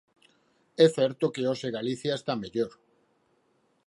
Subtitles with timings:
[0.85, 2.71] É certo que hoxe Galicia está mellor.